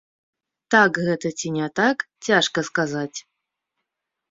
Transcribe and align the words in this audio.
Так 0.75 0.91
гэта 1.09 1.27
ці 1.41 1.47
не 1.59 1.67
так, 1.81 1.97
цяжка 2.29 2.59
сказаць. 2.73 3.17